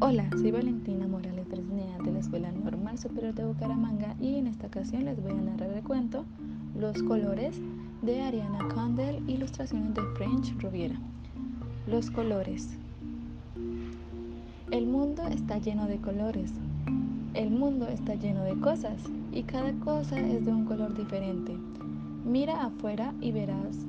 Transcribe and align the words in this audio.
Hola, 0.00 0.30
soy 0.30 0.52
Valentina 0.52 1.08
Morales 1.08 1.48
Fresnea 1.48 1.98
de 1.98 2.12
la 2.12 2.20
Escuela 2.20 2.52
Normal 2.52 2.96
Superior 2.98 3.34
de 3.34 3.44
Bucaramanga 3.44 4.14
y 4.20 4.36
en 4.36 4.46
esta 4.46 4.68
ocasión 4.68 5.06
les 5.06 5.20
voy 5.20 5.32
a 5.32 5.42
narrar 5.42 5.70
el 5.70 5.82
cuento 5.82 6.24
Los 6.78 7.02
colores 7.02 7.60
de 8.02 8.22
Ariana 8.22 8.68
Condell, 8.72 9.28
ilustraciones 9.28 9.94
de 9.94 10.02
French 10.14 10.56
Rubiera. 10.60 10.94
Los 11.88 12.12
colores. 12.12 12.78
El 14.70 14.86
mundo 14.86 15.26
está 15.26 15.58
lleno 15.58 15.88
de 15.88 15.96
colores. 15.96 16.52
El 17.34 17.50
mundo 17.50 17.88
está 17.88 18.14
lleno 18.14 18.44
de 18.44 18.56
cosas 18.60 19.02
y 19.32 19.42
cada 19.42 19.72
cosa 19.80 20.16
es 20.20 20.46
de 20.46 20.52
un 20.52 20.64
color 20.64 20.96
diferente. 20.96 21.56
Mira 22.24 22.66
afuera 22.66 23.12
y 23.20 23.32
verás 23.32 23.84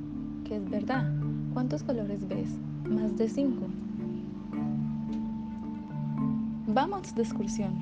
que 0.46 0.56
es 0.56 0.70
verdad. 0.72 1.14
¿Cuántos 1.54 1.84
colores 1.84 2.28
ves? 2.28 2.50
Más 2.90 3.16
de 3.16 3.30
cinco. 3.30 3.68
Vamos 6.82 7.14
de 7.14 7.24
excursión. 7.24 7.74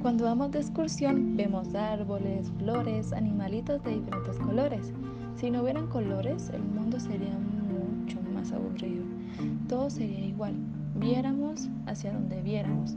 Cuando 0.00 0.24
vamos 0.24 0.50
de 0.50 0.60
excursión 0.60 1.36
vemos 1.36 1.74
árboles, 1.74 2.50
flores, 2.56 3.12
animalitos 3.12 3.84
de 3.84 3.96
diferentes 3.96 4.38
colores. 4.38 4.94
Si 5.36 5.50
no 5.50 5.60
hubieran 5.60 5.88
colores, 5.88 6.48
el 6.48 6.62
mundo 6.62 6.98
sería 6.98 7.36
mucho 7.36 8.16
más 8.32 8.50
aburrido. 8.50 9.04
Todo 9.68 9.90
sería 9.90 10.24
igual. 10.24 10.54
Viéramos 10.94 11.68
hacia 11.84 12.14
donde 12.14 12.40
viéramos. 12.40 12.96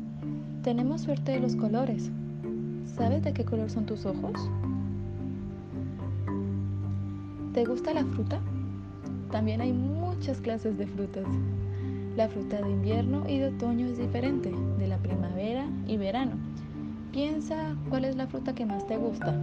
Tenemos 0.63 1.01
suerte 1.01 1.33
de 1.33 1.41
los 1.41 1.57
colores. 1.57 2.09
¿Sabes 2.85 3.21
de 3.21 3.33
qué 3.33 3.43
color 3.43 3.69
son 3.69 3.85
tus 3.85 4.05
ojos? 4.05 4.49
¿Te 7.51 7.65
gusta 7.65 7.93
la 7.93 8.05
fruta? 8.05 8.39
También 9.29 9.59
hay 9.59 9.73
muchas 9.73 10.39
clases 10.39 10.77
de 10.77 10.87
frutas. 10.87 11.25
La 12.15 12.29
fruta 12.29 12.61
de 12.61 12.69
invierno 12.69 13.27
y 13.27 13.39
de 13.39 13.47
otoño 13.47 13.87
es 13.87 13.97
diferente 13.97 14.53
de 14.77 14.87
la 14.87 14.99
verano. 16.03 16.33
Piensa 17.13 17.75
cuál 17.89 18.03
es 18.03 18.17
la 18.17 18.27
fruta 18.27 18.53
que 18.53 18.65
más 18.65 18.85
te 18.85 18.97
gusta. 18.97 19.33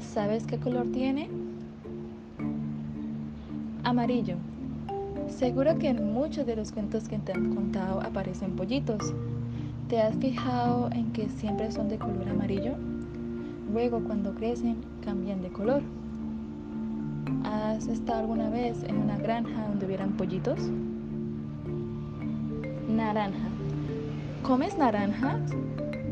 ¿Sabes 0.00 0.44
qué 0.44 0.58
color 0.58 0.90
tiene? 0.90 1.28
Amarillo. 3.84 4.36
Seguro 5.28 5.78
que 5.78 5.88
en 5.88 6.12
muchos 6.12 6.46
de 6.46 6.56
los 6.56 6.72
cuentos 6.72 7.08
que 7.08 7.18
te 7.18 7.32
han 7.32 7.54
contado 7.54 8.00
aparecen 8.00 8.56
pollitos. 8.56 9.14
¿Te 9.88 10.00
has 10.00 10.16
fijado 10.16 10.90
en 10.92 11.12
que 11.12 11.28
siempre 11.28 11.70
son 11.70 11.88
de 11.88 11.98
color 11.98 12.28
amarillo? 12.28 12.74
Luego 13.72 14.00
cuando 14.00 14.34
crecen 14.34 14.78
cambian 15.04 15.42
de 15.42 15.50
color. 15.50 15.82
¿Has 17.44 17.86
estado 17.86 18.20
alguna 18.20 18.50
vez 18.50 18.82
en 18.82 18.96
una 18.96 19.16
granja 19.16 19.68
donde 19.68 19.86
hubieran 19.86 20.16
pollitos? 20.16 20.58
Naranja. 22.88 23.51
¿Comes 24.42 24.76
naranjas? 24.76 25.40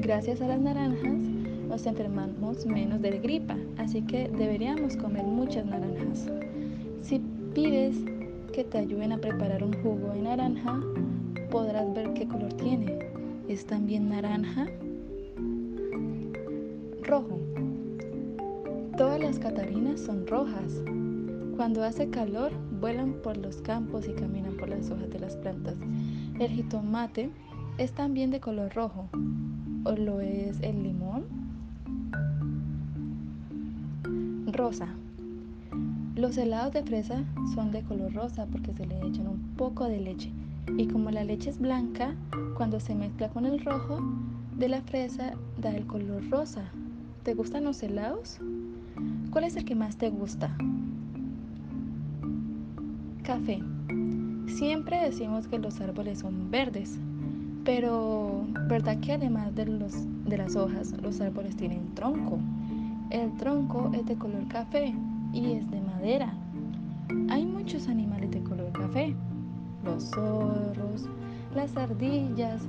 Gracias 0.00 0.40
a 0.40 0.46
las 0.46 0.60
naranjas 0.60 1.30
nos 1.70 1.86
enfermamos 1.86 2.66
menos 2.66 3.00
de 3.00 3.18
gripa, 3.20 3.56
así 3.78 4.02
que 4.02 4.28
deberíamos 4.28 4.96
comer 4.96 5.22
muchas 5.22 5.64
naranjas. 5.66 6.28
Si 7.00 7.20
pides 7.54 7.96
que 8.52 8.64
te 8.64 8.78
ayuden 8.78 9.12
a 9.12 9.18
preparar 9.18 9.62
un 9.62 9.72
jugo 9.74 10.12
de 10.12 10.22
naranja, 10.22 10.80
podrás 11.48 11.94
ver 11.94 12.12
qué 12.14 12.26
color 12.26 12.52
tiene. 12.54 12.98
¿Es 13.46 13.64
también 13.66 14.08
naranja? 14.08 14.66
Rojo. 17.02 17.38
Todas 18.96 19.20
las 19.20 19.38
catarinas 19.38 20.00
son 20.00 20.26
rojas. 20.26 20.82
Cuando 21.56 21.84
hace 21.84 22.10
calor, 22.10 22.50
vuelan 22.80 23.12
por 23.22 23.36
los 23.36 23.62
campos 23.62 24.08
y 24.08 24.12
caminan 24.12 24.56
por 24.56 24.68
las 24.68 24.90
hojas 24.90 25.08
de 25.10 25.20
las 25.20 25.36
plantas. 25.36 25.76
El 26.40 26.50
jitomate 26.50 27.30
es 27.80 27.92
también 27.92 28.30
de 28.30 28.40
color 28.40 28.74
rojo, 28.74 29.08
o 29.84 29.92
lo 29.92 30.20
es 30.20 30.60
el 30.60 30.82
limón. 30.82 31.24
Rosa. 34.52 34.86
Los 36.14 36.36
helados 36.36 36.74
de 36.74 36.82
fresa 36.82 37.24
son 37.54 37.70
de 37.72 37.80
color 37.82 38.12
rosa 38.12 38.44
porque 38.44 38.74
se 38.74 38.86
le 38.86 38.98
echan 39.06 39.28
un 39.28 39.54
poco 39.56 39.86
de 39.86 39.98
leche. 39.98 40.30
Y 40.76 40.88
como 40.88 41.10
la 41.10 41.24
leche 41.24 41.48
es 41.48 41.58
blanca, 41.58 42.14
cuando 42.54 42.80
se 42.80 42.94
mezcla 42.94 43.30
con 43.30 43.46
el 43.46 43.64
rojo 43.64 43.98
de 44.58 44.68
la 44.68 44.82
fresa 44.82 45.32
da 45.58 45.74
el 45.74 45.86
color 45.86 46.28
rosa. 46.28 46.64
¿Te 47.22 47.32
gustan 47.32 47.64
los 47.64 47.82
helados? 47.82 48.40
¿Cuál 49.30 49.44
es 49.44 49.56
el 49.56 49.64
que 49.64 49.74
más 49.74 49.96
te 49.96 50.10
gusta? 50.10 50.54
Café. 53.22 53.62
Siempre 54.48 55.02
decimos 55.02 55.48
que 55.48 55.58
los 55.58 55.80
árboles 55.80 56.18
son 56.18 56.50
verdes, 56.50 56.98
pero 57.64 58.46
¿verdad 58.68 58.98
que 59.00 59.12
además 59.12 59.54
de, 59.54 59.66
los, 59.66 59.92
de 60.24 60.38
las 60.38 60.56
hojas, 60.56 60.94
los 61.02 61.20
árboles 61.20 61.56
tienen 61.56 61.94
tronco? 61.94 62.38
El 63.10 63.36
tronco 63.36 63.90
es 63.92 64.06
de 64.06 64.16
color 64.16 64.46
café 64.48 64.94
y 65.32 65.52
es 65.52 65.70
de 65.70 65.80
madera. 65.80 66.32
Hay 67.28 67.44
muchos 67.44 67.88
animales 67.88 68.30
de 68.30 68.42
color 68.42 68.70
café. 68.72 69.14
Los 69.84 70.10
zorros, 70.10 71.08
las 71.54 71.76
ardillas, 71.76 72.62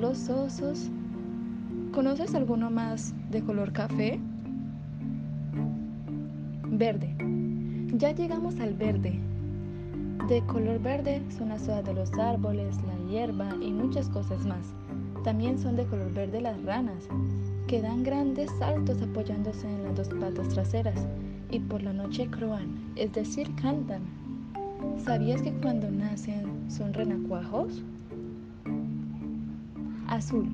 los 0.00 0.28
osos. 0.28 0.90
¿Conoces 1.92 2.34
alguno 2.34 2.70
más 2.70 3.12
de 3.30 3.42
color 3.42 3.72
café? 3.72 4.20
Verde. 6.70 7.14
Ya 7.94 8.12
llegamos 8.12 8.60
al 8.60 8.74
verde. 8.74 9.18
De 10.28 10.42
color 10.42 10.80
verde 10.80 11.22
son 11.36 11.48
las 11.48 11.68
hojas 11.68 11.84
de 11.84 11.94
los 11.94 12.12
árboles, 12.18 12.76
la 12.86 12.97
hierba 13.08 13.48
y 13.60 13.72
muchas 13.72 14.08
cosas 14.08 14.44
más. 14.46 14.74
También 15.24 15.58
son 15.58 15.76
de 15.76 15.84
color 15.86 16.12
verde 16.12 16.40
las 16.40 16.62
ranas, 16.64 17.08
que 17.66 17.82
dan 17.82 18.02
grandes 18.02 18.50
saltos 18.58 19.02
apoyándose 19.02 19.68
en 19.68 19.84
las 19.84 19.96
dos 19.96 20.08
patas 20.20 20.48
traseras 20.48 21.06
y 21.50 21.58
por 21.60 21.82
la 21.82 21.92
noche 21.92 22.28
croan, 22.28 22.78
es 22.96 23.12
decir, 23.12 23.54
cantan. 23.56 24.02
¿Sabías 25.04 25.42
que 25.42 25.52
cuando 25.52 25.90
nacen 25.90 26.70
son 26.70 26.94
renacuajos? 26.94 27.82
Azul. 30.06 30.48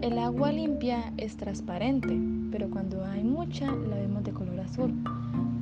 El 0.00 0.18
agua 0.18 0.50
limpia 0.52 1.12
es 1.16 1.36
transparente, 1.36 2.18
pero 2.50 2.70
cuando 2.70 3.04
hay 3.04 3.22
mucha 3.22 3.66
la 3.70 3.96
vemos 3.96 4.24
de 4.24 4.32
color 4.32 4.60
azul. 4.60 4.94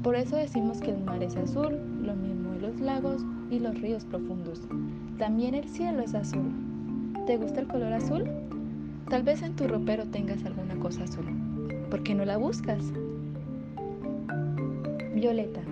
Por 0.03 0.15
eso 0.15 0.37
decimos 0.37 0.81
que 0.81 0.93
el 0.93 1.05
mar 1.05 1.23
es 1.23 1.37
azul, 1.37 1.77
lo 2.03 2.15
mismo 2.15 2.48
los 2.69 2.81
lagos 2.81 3.25
y 3.51 3.59
los 3.61 3.81
ríos 3.81 4.05
profundos. 4.05 4.61
También 5.17 5.55
el 5.55 5.67
cielo 5.69 6.03
es 6.03 6.15
azul. 6.15 6.53
¿Te 7.27 7.39
gusta 7.39 7.61
el 7.61 7.67
color 7.67 7.95
azul? 7.95 8.25
Tal 9.09 9.23
vez 9.23 9.43
en 9.43 9.57
tu 9.57 9.67
ropero 9.67 10.05
tengas 10.05 10.45
alguna 10.45 10.77
cosa 10.77 11.05
azul. 11.05 11.25
¿Por 11.89 12.03
qué 12.03 12.15
no 12.15 12.27
la 12.27 12.37
buscas? 12.37 12.83
Violeta. 15.15 15.63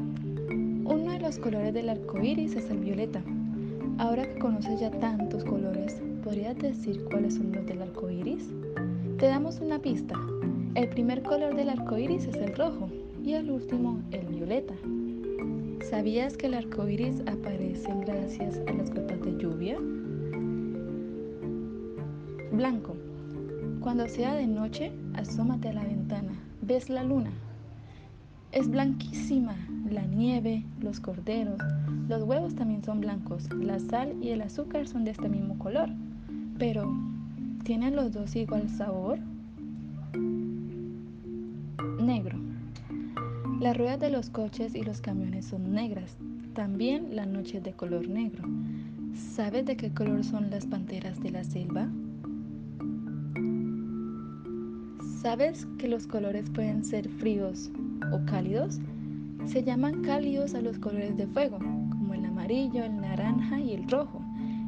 Uno 0.84 1.12
de 1.12 1.20
los 1.20 1.38
colores 1.38 1.74
del 1.74 1.90
arco 1.90 2.18
iris 2.22 2.56
es 2.56 2.70
el 2.70 2.78
violeta. 2.78 3.22
Ahora 3.98 4.22
que 4.22 4.38
conoces 4.38 4.80
ya 4.80 4.90
tantos 4.90 5.44
colores, 5.44 6.00
¿podrías 6.24 6.56
decir 6.56 7.04
cuáles 7.10 7.34
son 7.34 7.52
los 7.52 7.66
del 7.66 7.82
arco 7.82 8.08
iris? 8.08 8.48
Te 9.18 9.26
damos 9.26 9.60
una 9.60 9.78
pista. 9.78 10.14
El 10.74 10.88
primer 10.88 11.22
color 11.22 11.56
del 11.56 11.68
arco 11.68 11.98
iris 11.98 12.24
es 12.24 12.36
el 12.36 12.56
rojo 12.56 12.88
y 13.22 13.34
el 13.34 13.50
último 13.50 14.00
el 14.12 14.26
violeta. 14.28 14.74
¿Sabías 15.82 16.36
que 16.36 16.46
el 16.46 16.54
arco 16.54 16.88
iris 16.88 17.22
aparece 17.26 17.92
gracias 18.00 18.60
a 18.66 18.72
las 18.72 18.90
gotas 18.90 19.20
de 19.22 19.36
lluvia? 19.38 19.78
Blanco. 22.52 22.96
Cuando 23.80 24.08
sea 24.08 24.34
de 24.34 24.46
noche, 24.46 24.92
asómate 25.14 25.68
a 25.68 25.74
la 25.74 25.84
ventana. 25.84 26.32
¿Ves 26.62 26.90
la 26.90 27.04
luna? 27.04 27.30
Es 28.52 28.68
blanquísima. 28.68 29.54
La 29.90 30.02
nieve, 30.02 30.64
los 30.80 30.98
corderos, 30.98 31.60
los 32.08 32.22
huevos 32.24 32.54
también 32.54 32.82
son 32.82 33.00
blancos. 33.00 33.48
La 33.52 33.78
sal 33.78 34.14
y 34.20 34.30
el 34.30 34.42
azúcar 34.42 34.88
son 34.88 35.04
de 35.04 35.12
este 35.12 35.28
mismo 35.28 35.58
color. 35.58 35.90
Pero, 36.58 36.92
¿tienen 37.62 37.94
los 37.94 38.12
dos 38.12 38.34
igual 38.34 38.68
sabor? 38.68 39.18
Negro. 42.00 42.45
Las 43.60 43.74
ruedas 43.78 43.98
de 43.98 44.10
los 44.10 44.28
coches 44.28 44.74
y 44.74 44.82
los 44.82 45.00
camiones 45.00 45.46
son 45.46 45.72
negras. 45.72 46.18
También 46.52 47.16
la 47.16 47.24
noche 47.24 47.56
es 47.56 47.64
de 47.64 47.72
color 47.72 48.06
negro. 48.06 48.44
¿Sabes 49.14 49.64
de 49.64 49.78
qué 49.78 49.94
color 49.94 50.24
son 50.24 50.50
las 50.50 50.66
panteras 50.66 51.22
de 51.22 51.30
la 51.30 51.42
selva? 51.42 51.88
¿Sabes 55.22 55.66
que 55.78 55.88
los 55.88 56.06
colores 56.06 56.50
pueden 56.50 56.84
ser 56.84 57.08
fríos 57.08 57.70
o 58.12 58.20
cálidos? 58.26 58.78
Se 59.46 59.64
llaman 59.64 60.02
cálidos 60.02 60.54
a 60.54 60.60
los 60.60 60.78
colores 60.78 61.16
de 61.16 61.26
fuego, 61.26 61.58
como 61.58 62.12
el 62.12 62.26
amarillo, 62.26 62.84
el 62.84 63.00
naranja 63.00 63.58
y 63.58 63.72
el 63.72 63.88
rojo. 63.88 64.20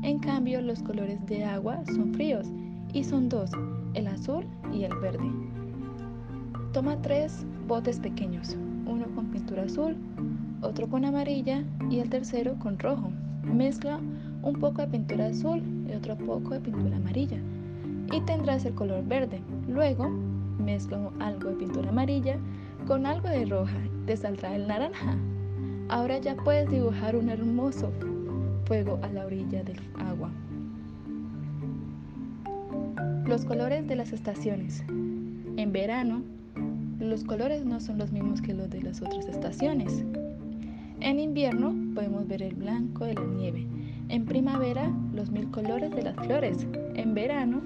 En 0.03 0.19
cambio, 0.19 0.63
los 0.63 0.83
colores 0.83 1.25
de 1.27 1.45
agua 1.45 1.85
son 1.95 2.15
fríos 2.15 2.47
y 2.95 3.05
son 3.05 3.29
dos, 3.29 3.51
el 3.93 4.07
azul 4.07 4.47
y 4.73 4.85
el 4.85 4.97
verde. 4.97 5.31
Toma 6.73 7.01
tres 7.03 7.45
botes 7.67 8.01
pequeños, 8.01 8.57
uno 8.89 9.07
con 9.15 9.27
pintura 9.27 9.65
azul, 9.65 9.97
otro 10.63 10.89
con 10.89 11.05
amarilla 11.05 11.63
y 11.91 12.01
el 12.01 12.09
tercero 12.09 12.57
con 12.59 12.79
rojo. 12.79 13.11
Mezcla 13.45 14.01
un 14.43 14.55
poco 14.55 14.83
de 14.83 14.89
pintura 14.89 15.27
azul 15.27 15.63
y 15.89 15.95
otro 15.95 16.17
poco 16.17 16.55
de 16.55 16.61
pintura 16.61 16.97
amarilla. 16.97 17.39
Y 18.13 18.21
tendrás 18.23 18.65
el 18.65 18.75
color 18.75 19.05
verde. 19.07 19.41
Luego 19.69 20.09
mezclo 20.59 21.13
algo 21.21 21.51
de 21.51 21.57
pintura 21.57 21.91
amarilla 21.91 22.37
con 22.87 23.07
algo 23.07 23.29
de 23.29 23.45
roja. 23.45 23.79
Te 24.07 24.17
saldrá 24.17 24.57
el 24.57 24.67
naranja. 24.67 25.17
Ahora 25.89 26.19
ya 26.19 26.35
puedes 26.37 26.71
dibujar 26.71 27.17
un 27.17 27.29
hermoso 27.29 27.93
fuego 28.65 28.99
a 29.03 29.09
la 29.09 29.27
orilla 29.27 29.63
del 29.63 29.81
agua. 29.99 30.31
Los 33.27 33.45
colores 33.45 33.87
de 33.87 33.97
las 33.97 34.13
estaciones. 34.13 34.83
En 34.89 35.73
verano, 35.73 36.23
los 36.99 37.23
colores 37.25 37.65
no 37.65 37.81
son 37.81 37.99
los 37.99 38.11
mismos 38.13 38.43
que 38.43 38.55
los 38.55 38.69
de 38.71 38.83
las 38.83 39.01
otras 39.01 39.27
estaciones. 39.29 40.05
En 41.01 41.21
invierno 41.21 41.73
podemos 41.95 42.27
ver 42.27 42.43
el 42.43 42.55
blanco 42.57 43.05
de 43.05 43.15
la 43.15 43.25
nieve. 43.25 43.67
En 44.09 44.25
primavera, 44.25 44.91
los 45.13 45.31
mil 45.31 45.49
colores 45.51 45.95
de 45.95 46.03
las 46.03 46.17
flores. 46.17 46.67
En 46.95 47.15
verano, 47.15 47.63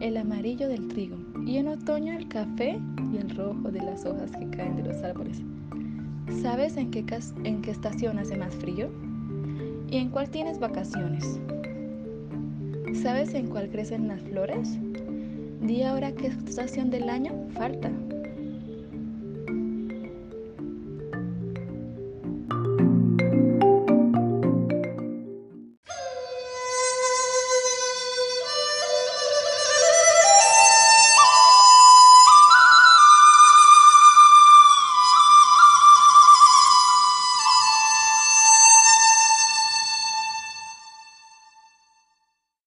el 0.00 0.16
amarillo 0.18 0.68
del 0.68 0.88
trigo. 0.88 1.16
Y 1.46 1.56
en 1.56 1.68
otoño, 1.68 2.12
el 2.12 2.28
café 2.28 2.78
y 3.12 3.16
el 3.16 3.30
rojo 3.30 3.70
de 3.70 3.80
las 3.80 4.04
hojas 4.04 4.30
que 4.32 4.50
caen 4.50 4.76
de 4.76 4.82
los 4.82 5.02
árboles. 5.02 5.40
¿Sabes 6.42 6.76
en 6.76 6.90
qué, 6.90 7.04
estación 7.70 8.18
hace 8.18 8.36
más 8.36 8.54
frío? 8.56 8.90
¿Y 9.90 9.96
en 9.96 10.10
cuál 10.10 10.28
tienes 10.28 10.58
vacaciones? 10.58 11.40
¿Sabes 13.02 13.32
en 13.32 13.46
cuál 13.46 13.70
crecen 13.70 14.08
las 14.08 14.20
flores? 14.20 14.78
Di 15.62 15.82
ahora 15.82 16.12
qué 16.12 16.26
estación 16.26 16.90
del 16.90 17.08
año 17.08 17.32
falta. 17.54 17.90